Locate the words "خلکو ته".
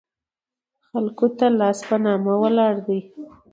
0.87-1.45